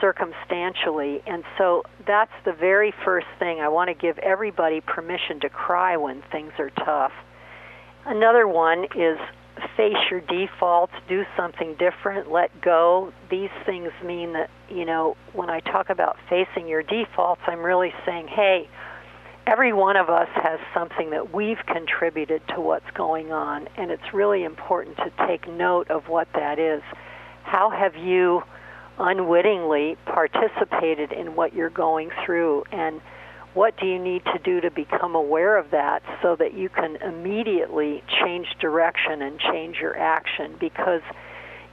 [0.00, 1.20] circumstantially.
[1.26, 3.60] And so that's the very first thing.
[3.60, 7.12] I want to give everybody permission to cry when things are tough.
[8.06, 9.18] Another one is
[9.76, 13.12] face your defaults, do something different, let go.
[13.28, 17.92] These things mean that, you know, when I talk about facing your defaults, I'm really
[18.06, 18.68] saying, hey,
[19.48, 24.12] every one of us has something that we've contributed to what's going on, and it's
[24.12, 26.82] really important to take note of what that is.
[27.44, 28.42] How have you
[28.98, 33.00] unwittingly participated in what you're going through, and
[33.54, 36.96] what do you need to do to become aware of that so that you can
[36.96, 40.56] immediately change direction and change your action?
[40.60, 41.00] Because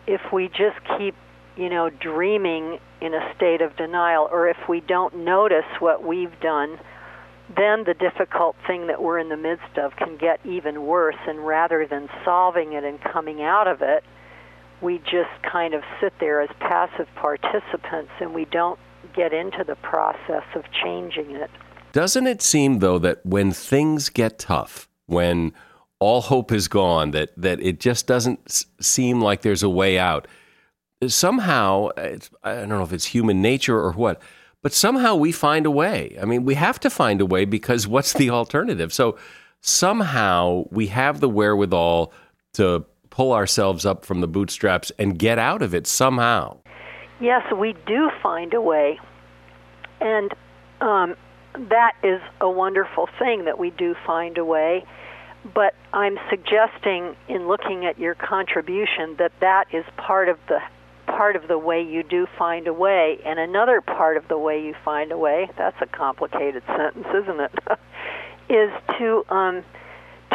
[0.07, 1.13] if we just keep
[1.57, 6.37] you know, dreaming in a state of denial, or if we don't notice what we've
[6.41, 6.77] done,
[7.55, 11.15] then the difficult thing that we're in the midst of can get even worse.
[11.27, 14.03] And rather than solving it and coming out of it,
[14.81, 18.79] we just kind of sit there as passive participants and we don't
[19.15, 21.49] get into the process of changing it.
[21.93, 25.53] Doesn't it seem, though, that when things get tough, when
[25.99, 30.27] all hope is gone, that, that it just doesn't seem like there's a way out.
[31.07, 31.89] Somehow,
[32.43, 34.21] I don't know if it's human nature or what,
[34.65, 36.17] but somehow we find a way.
[36.19, 38.91] I mean, we have to find a way because what's the alternative?
[38.91, 39.15] So
[39.61, 42.11] somehow we have the wherewithal
[42.53, 46.57] to pull ourselves up from the bootstraps and get out of it somehow.
[47.21, 48.99] Yes, we do find a way.
[50.01, 50.31] And
[50.81, 51.15] um,
[51.69, 54.83] that is a wonderful thing that we do find a way.
[55.53, 60.57] But I'm suggesting in looking at your contribution that that is part of the
[61.05, 64.63] part of the way you do find a way and another part of the way
[64.63, 67.51] you find a way that's a complicated sentence isn't it
[68.49, 69.63] is to um,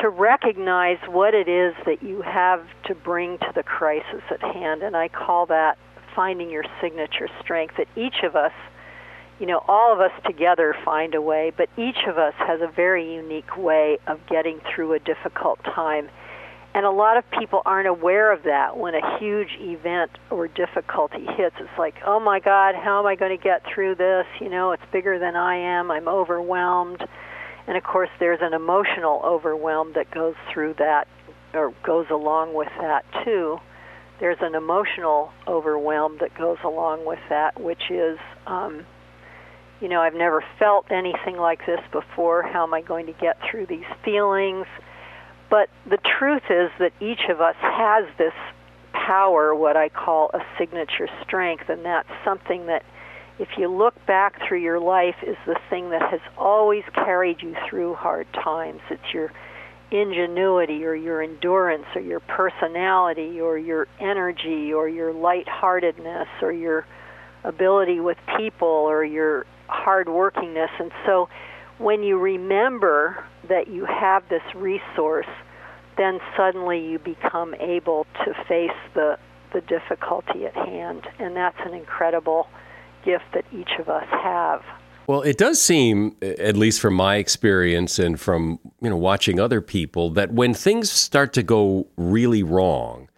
[0.01, 4.83] to recognize what it is that you have to bring to the crisis at hand
[4.83, 5.79] and I call that
[6.15, 8.53] finding your signature strength that each of us
[9.41, 12.67] you know, all of us together find a way, but each of us has a
[12.69, 16.11] very unique way of getting through a difficult time.
[16.73, 21.27] And a lot of people aren't aware of that when a huge event or difficulty
[21.37, 21.57] hits.
[21.59, 24.27] It's like, oh my God, how am I going to get through this?
[24.41, 25.91] You know, it's bigger than I am.
[25.91, 27.03] I'm overwhelmed.
[27.67, 31.09] And of course, there's an emotional overwhelm that goes through that
[31.55, 33.59] or goes along with that too.
[34.21, 38.85] There's an emotional overwhelm that goes along with that, which is, um,
[39.81, 42.43] you know, I've never felt anything like this before.
[42.43, 44.67] How am I going to get through these feelings?
[45.51, 48.33] But the truth is that each of us has this
[48.93, 52.85] power, what I call a signature strength, and that's something that,
[53.41, 57.57] if you look back through your life, is the thing that has always carried you
[57.69, 58.81] through hard times.
[58.91, 59.33] It's your
[59.91, 66.87] ingenuity or your endurance or your personality or your energy or your lightheartedness or your
[67.43, 70.69] ability with people or your hardworkingness.
[70.79, 71.29] And so
[71.81, 75.27] when you remember that you have this resource,
[75.97, 79.19] then suddenly you become able to face the,
[79.53, 81.07] the difficulty at hand.
[81.19, 82.49] And that's an incredible
[83.05, 84.63] gift that each of us have.
[85.07, 89.61] Well, it does seem, at least from my experience and from you know watching other
[89.61, 93.09] people, that when things start to go really wrong,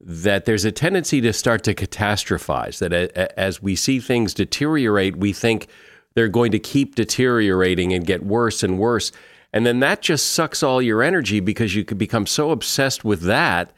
[0.00, 2.78] that there's a tendency to start to catastrophize.
[2.80, 2.92] That
[3.38, 5.68] as we see things deteriorate, we think
[6.14, 9.12] they're going to keep deteriorating and get worse and worse.
[9.52, 13.22] And then that just sucks all your energy because you could become so obsessed with
[13.22, 13.72] that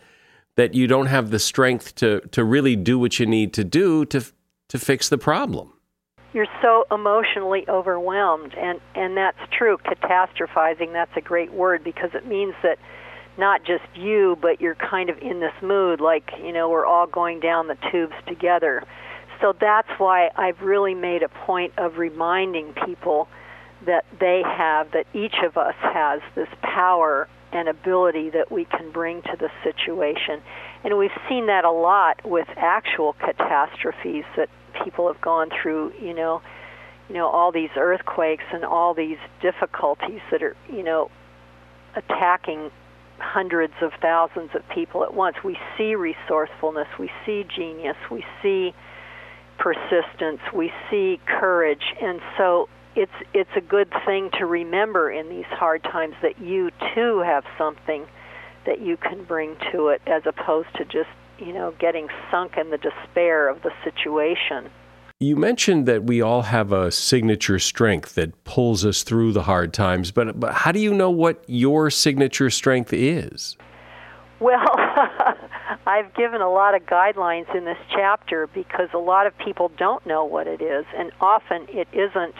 [0.56, 4.04] that you don't have the strength to, to really do what you need to do
[4.06, 4.22] to,
[4.68, 5.72] to fix the problem.
[6.34, 9.78] You're so emotionally overwhelmed, and, and that's true.
[9.78, 12.78] Catastrophizing, that's a great word because it means that
[13.38, 17.06] not just you, but you're kind of in this mood, like, you know, we're all
[17.06, 18.82] going down the tubes together
[19.42, 23.28] so that's why I've really made a point of reminding people
[23.84, 28.90] that they have, that each of us has this power and ability that we can
[28.92, 30.40] bring to the situation.
[30.84, 34.48] And we've seen that a lot with actual catastrophes that
[34.84, 36.40] people have gone through, you know,
[37.08, 41.10] you know, all these earthquakes and all these difficulties that are, you know,
[41.94, 42.70] attacking
[43.18, 45.36] hundreds of thousands of people at once.
[45.44, 48.72] We see resourcefulness, we see genius, we see
[49.62, 55.46] persistence, we see courage, and so it's it's a good thing to remember in these
[55.46, 58.04] hard times that you too have something
[58.66, 61.08] that you can bring to it as opposed to just,
[61.38, 64.70] you know, getting sunk in the despair of the situation.
[65.20, 69.72] You mentioned that we all have a signature strength that pulls us through the hard
[69.72, 73.56] times, but, but how do you know what your signature strength is?
[74.40, 74.66] Well,
[75.86, 80.04] I've given a lot of guidelines in this chapter because a lot of people don't
[80.06, 82.34] know what it is, and often it isn't,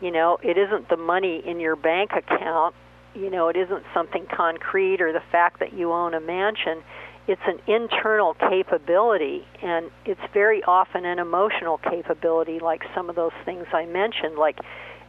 [0.00, 2.74] you know, it isn't the money in your bank account,
[3.14, 6.82] you know, it isn't something concrete or the fact that you own a mansion.
[7.28, 13.32] It's an internal capability, and it's very often an emotional capability, like some of those
[13.44, 14.58] things I mentioned, like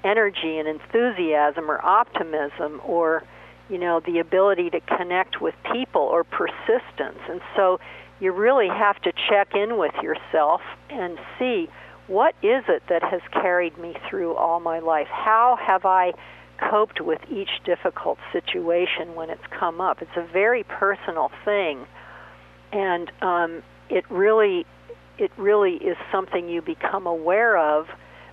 [0.03, 3.23] energy and enthusiasm or optimism or
[3.69, 7.19] you know, the ability to connect with people or persistence.
[7.29, 7.79] And so
[8.19, 11.67] you really have to check in with yourself and see
[12.07, 15.07] what is it that has carried me through all my life?
[15.07, 16.13] How have I
[16.69, 20.01] coped with each difficult situation when it's come up?
[20.01, 21.87] It's a very personal thing.
[22.71, 24.65] And um, it really
[25.17, 27.87] it really is something you become aware of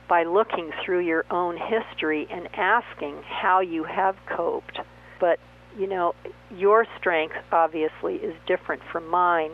[0.08, 4.80] by looking through your own history and asking how you have coped
[5.22, 5.38] but
[5.78, 6.14] you know,
[6.50, 9.52] your strength obviously is different from mine.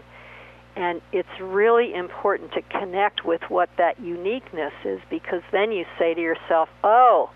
[0.75, 6.15] And it's really important to connect with what that uniqueness is because then you say
[6.15, 7.31] to yourself, oh,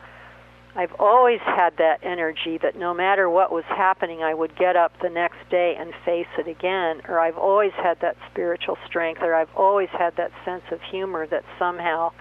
[0.75, 4.93] I've always had that energy that no matter what was happening, I would get up
[5.03, 7.03] the next day and face it again.
[7.09, 11.27] Or I've always had that spiritual strength, or I've always had that sense of humor
[11.27, 12.13] that somehow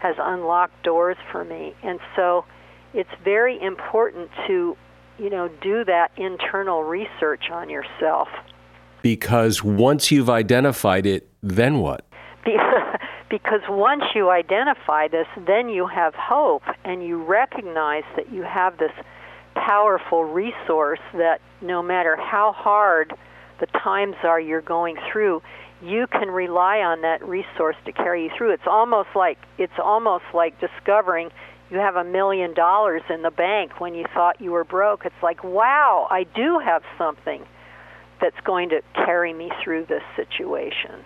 [0.00, 1.74] has unlocked doors for me.
[1.82, 2.44] And so
[2.92, 4.76] it's very important to,
[5.18, 8.28] you know, do that internal research on yourself.
[9.02, 12.04] Because once you've identified it, then what?
[13.30, 18.78] because once you identify this, then you have hope and you recognize that you have
[18.78, 18.92] this
[19.54, 23.12] powerful resource that no matter how hard
[23.60, 25.42] the times are you're going through,
[25.82, 28.52] you can rely on that resource to carry you through.
[28.52, 31.30] It's almost like it's almost like discovering
[31.72, 35.06] you have a million dollars in the bank when you thought you were broke.
[35.06, 37.42] It's like, wow, I do have something
[38.20, 41.02] that's going to carry me through this situation.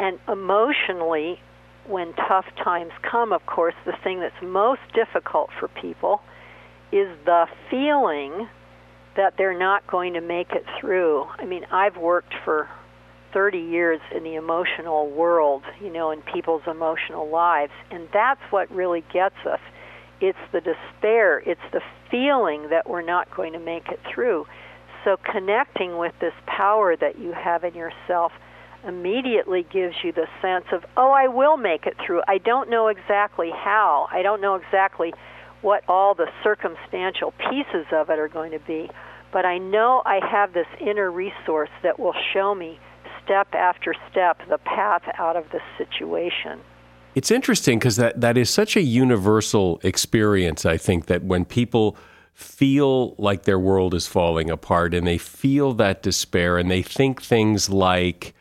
[0.00, 1.38] And emotionally,
[1.86, 6.20] when tough times come, of course, the thing that's most difficult for people
[6.90, 8.48] is the feeling
[9.16, 11.24] that they're not going to make it through.
[11.38, 12.68] I mean, I've worked for
[13.32, 18.68] 30 years in the emotional world, you know, in people's emotional lives, and that's what
[18.72, 19.60] really gets us.
[20.20, 24.46] It's the despair, it's the feeling that we're not going to make it through.
[25.04, 28.32] So connecting with this power that you have in yourself
[28.86, 32.22] immediately gives you the sense of, oh, I will make it through.
[32.28, 34.08] I don't know exactly how.
[34.10, 35.12] I don't know exactly
[35.62, 38.90] what all the circumstantial pieces of it are going to be,
[39.32, 42.78] but I know I have this inner resource that will show me
[43.24, 46.60] step after step the path out of this situation.
[47.14, 51.96] It's interesting because that, that is such a universal experience, I think, that when people
[52.32, 57.22] feel like their world is falling apart and they feel that despair and they think
[57.22, 58.34] things like,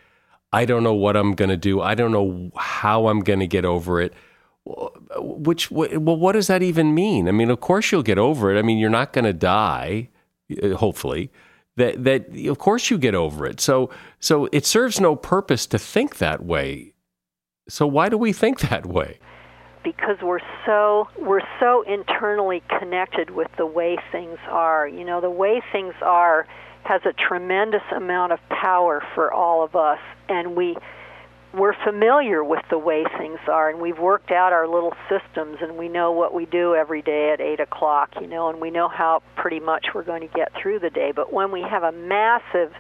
[0.52, 1.82] I don't know what I'm going to do.
[1.82, 4.14] I don't know how I'm going to get over it.
[4.66, 7.28] Which, well, what does that even mean?
[7.28, 8.58] I mean, of course you'll get over it.
[8.58, 10.10] I mean, you're not going to die,
[10.62, 11.32] uh, hopefully.
[11.76, 13.60] That, that, of course you get over it.
[13.60, 16.93] So, so it serves no purpose to think that way.
[17.68, 19.20] So why do we think that way?
[19.84, 24.88] because we're so we're so internally connected with the way things are.
[24.88, 26.48] You know, the way things are
[26.84, 30.00] has a tremendous amount of power for all of us,
[30.30, 30.76] and we
[31.54, 35.78] we're familiar with the way things are, and we've worked out our little systems, and
[35.78, 38.88] we know what we do every day at eight o'clock, you know, and we know
[38.88, 41.12] how pretty much we're going to get through the day.
[41.16, 42.74] But when we have a massive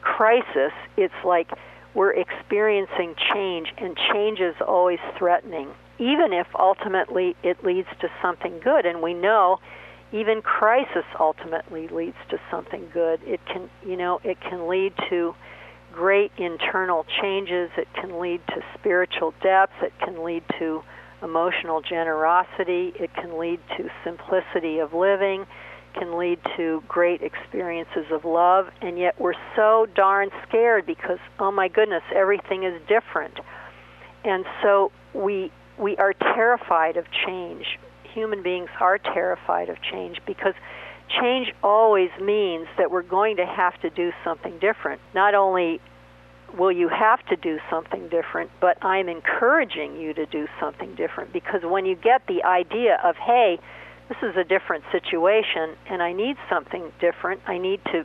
[0.00, 1.48] crisis, it's like
[1.94, 8.60] we're experiencing change, and change is always threatening, even if ultimately it leads to something
[8.62, 8.86] good.
[8.86, 9.58] And we know
[10.12, 13.20] even crisis ultimately leads to something good.
[13.24, 15.34] It can, you know, it can lead to
[15.92, 17.70] great internal changes.
[17.76, 19.74] It can lead to spiritual depth.
[19.82, 20.82] It can lead to
[21.22, 22.92] emotional generosity.
[22.98, 25.46] It can lead to simplicity of living.
[25.94, 28.68] Can lead to great experiences of love.
[28.80, 33.38] And yet we're so darn scared because, oh my goodness, everything is different.
[34.24, 37.78] And so we we are terrified of change
[38.18, 40.54] human beings are terrified of change because
[41.20, 45.00] change always means that we're going to have to do something different.
[45.14, 45.80] Not only
[46.56, 51.32] will you have to do something different, but I'm encouraging you to do something different
[51.32, 53.60] because when you get the idea of, hey,
[54.08, 58.04] this is a different situation and I need something different, I need to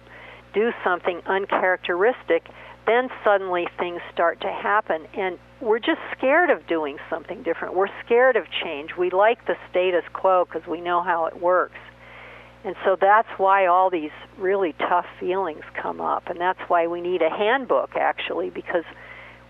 [0.53, 2.47] do something uncharacteristic,
[2.85, 5.07] then suddenly things start to happen.
[5.13, 7.75] And we're just scared of doing something different.
[7.75, 8.91] We're scared of change.
[8.97, 11.79] We like the status quo because we know how it works.
[12.65, 16.29] And so that's why all these really tough feelings come up.
[16.29, 18.85] And that's why we need a handbook, actually, because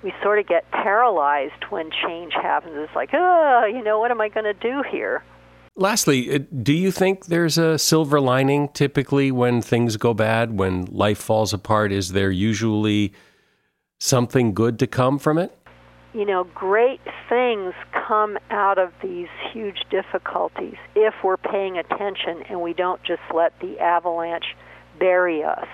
[0.04, 2.76] we sort of get paralyzed when change happens.
[2.76, 5.24] It's like, oh, you know, what am I going to do here?
[5.76, 10.86] Lastly, uh, do you think there's a silver lining typically when things go bad, when
[10.86, 11.92] life falls apart?
[11.92, 13.12] Is there usually
[14.00, 15.58] something good to come from it?
[16.14, 17.74] You know, great things
[18.08, 23.60] come out of these huge difficulties if we're paying attention and we don't just let
[23.60, 24.56] the avalanche
[25.00, 25.68] bury us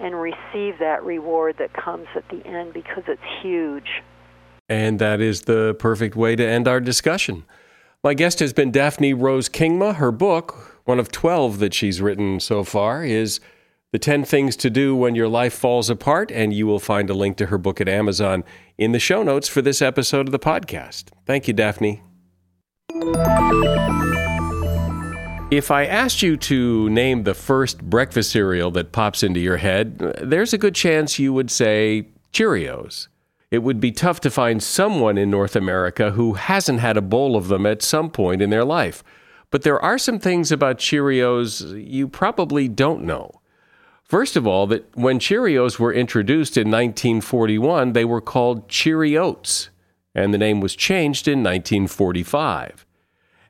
[0.00, 4.02] and receive that reward that comes at the end because it's huge.
[4.70, 7.44] And that is the perfect way to end our discussion.
[8.04, 9.94] My guest has been Daphne Rose Kingma.
[9.94, 13.40] Her book, one of 12 that she's written so far, is
[13.92, 16.30] The 10 Things to Do When Your Life Falls Apart.
[16.30, 18.44] And you will find a link to her book at Amazon
[18.76, 21.04] in the show notes for this episode of the podcast.
[21.24, 22.02] Thank you, Daphne.
[25.50, 29.98] If I asked you to name the first breakfast cereal that pops into your head,
[30.22, 33.08] there's a good chance you would say Cheerios
[33.54, 37.36] it would be tough to find someone in North America who hasn't had a bowl
[37.36, 39.04] of them at some point in their life.
[39.50, 43.40] But there are some things about Cheerios you probably don't know.
[44.02, 49.68] First of all, that when Cheerios were introduced in 1941, they were called CheeriOats,
[50.14, 52.84] and the name was changed in 1945.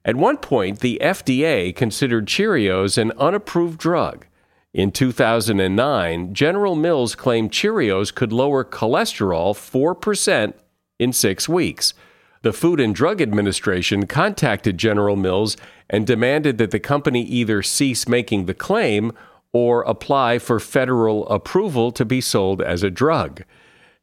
[0.04, 4.26] At one point, the FDA considered Cheerios an unapproved drug.
[4.74, 10.52] In 2009, General Mills claimed Cheerios could lower cholesterol 4%
[10.98, 11.94] in six weeks.
[12.42, 15.56] The Food and Drug Administration contacted General Mills
[15.88, 19.12] and demanded that the company either cease making the claim
[19.52, 23.44] or apply for federal approval to be sold as a drug.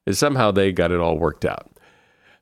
[0.09, 1.69] Somehow they got it all worked out.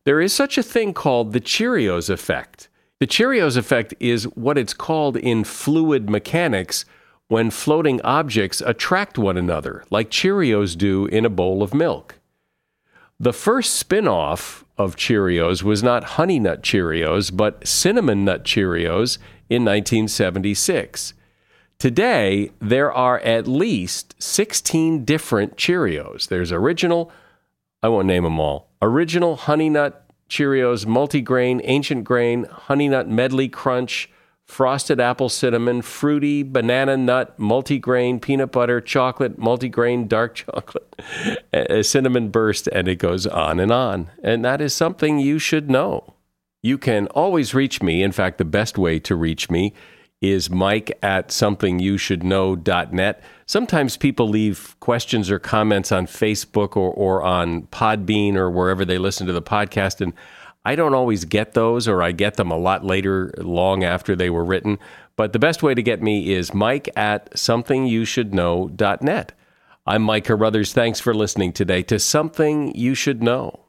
[0.05, 2.69] There is such a thing called the Cheerios effect.
[2.99, 6.85] The Cheerios effect is what it's called in fluid mechanics
[7.29, 12.15] when floating objects attract one another, like Cheerios do in a bowl of milk.
[13.19, 19.19] The first spin off of Cheerios was not Honey Nut Cheerios, but Cinnamon Nut Cheerios
[19.47, 21.13] in 1976.
[21.77, 26.29] Today, there are at least 16 different Cheerios.
[26.29, 27.11] There's original,
[27.83, 33.49] I won't name them all, original Honey Nut Cheerios, multigrain, ancient grain, Honey Nut Medley
[33.49, 34.09] Crunch,
[34.49, 40.95] frosted apple cinnamon, fruity, banana nut, multigrain, peanut butter, chocolate, multigrain, dark chocolate,
[41.53, 44.09] a cinnamon burst, and it goes on and on.
[44.23, 46.15] And that is something you should know.
[46.63, 48.01] You can always reach me.
[48.01, 49.71] In fact, the best way to reach me
[50.19, 53.23] is mike at somethingyoushouldknow.net.
[53.45, 58.97] Sometimes people leave questions or comments on Facebook or, or on Podbean or wherever they
[58.97, 60.01] listen to the podcast.
[60.01, 60.13] And
[60.65, 64.29] I don't always get those, or I get them a lot later, long after they
[64.29, 64.77] were written.
[65.15, 69.31] But the best way to get me is mike at somethingyoushouldknow.net.
[69.85, 70.73] I'm Mike Carruthers.
[70.73, 73.68] Thanks for listening today to Something You Should Know.